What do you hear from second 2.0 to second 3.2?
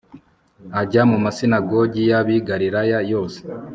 y ab i Galilaya